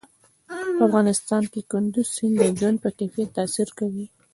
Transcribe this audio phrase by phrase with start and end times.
[0.75, 4.05] په افغانستان کې کندز سیند د ژوند په کیفیت تاثیر کوي.